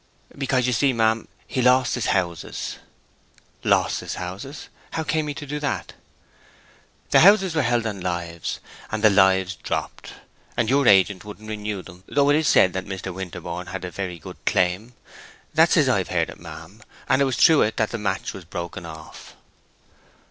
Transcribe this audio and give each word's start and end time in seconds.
"Because, 0.35 0.65
you 0.65 0.73
see, 0.73 0.93
ma'am, 0.93 1.27
he 1.45 1.61
lost 1.61 1.93
his 1.93 2.07
houses." 2.07 2.79
"Lost 3.63 3.99
his 3.99 4.15
houses? 4.15 4.67
How 4.93 5.03
came 5.03 5.27
he 5.27 5.35
to 5.35 5.45
do 5.45 5.59
that?" 5.59 5.93
"The 7.11 7.19
houses 7.19 7.53
were 7.53 7.61
held 7.61 7.85
on 7.85 7.99
lives, 8.01 8.59
and 8.91 9.03
the 9.03 9.11
lives 9.11 9.53
dropped, 9.57 10.13
and 10.57 10.71
your 10.71 10.87
agent 10.87 11.23
wouldn't 11.23 11.47
renew 11.47 11.83
them, 11.83 12.03
though 12.07 12.31
it 12.31 12.35
is 12.35 12.47
said 12.47 12.73
that 12.73 12.85
Mr. 12.85 13.13
Winterborne 13.13 13.67
had 13.67 13.85
a 13.85 13.91
very 13.91 14.17
good 14.17 14.43
claim. 14.47 14.95
That's 15.53 15.77
as 15.77 15.87
I've 15.87 16.09
heard 16.09 16.31
it, 16.31 16.39
ma'am, 16.39 16.81
and 17.07 17.21
it 17.21 17.25
was 17.25 17.37
through 17.37 17.61
it 17.61 17.77
that 17.77 17.91
the 17.91 17.99
match 17.99 18.33
was 18.33 18.43
broke 18.43 18.77
off." 18.77 19.35